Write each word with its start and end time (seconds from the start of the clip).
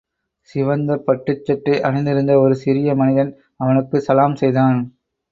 சிவந்த 0.49 0.91
பட்டுச்சட்டை 1.07 1.75
அணிந்திருந்த 1.79 2.39
ஒரு 2.39 2.55
சிறிய 2.55 2.95
மனிதன் 2.95 3.29
அவனுக்கு 3.57 3.99
சலாம் 4.01 4.35
செய்தான். 4.35 4.79